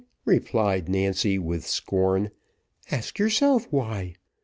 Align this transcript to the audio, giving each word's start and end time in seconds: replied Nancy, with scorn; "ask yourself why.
replied 0.25 0.89
Nancy, 0.89 1.37
with 1.37 1.63
scorn; 1.63 2.31
"ask 2.89 3.19
yourself 3.19 3.67
why. 3.71 4.15